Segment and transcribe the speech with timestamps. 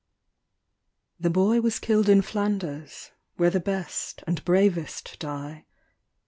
[1.19, 5.67] The boy was killed in Flanders, where the best and bravest die.